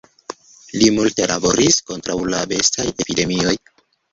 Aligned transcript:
Li 0.81 0.87
multe 0.95 1.27
laboris 1.33 1.79
kontraŭ 1.91 2.17
la 2.35 2.41
bestaj 2.55 2.89
epidemioj. 3.07 3.55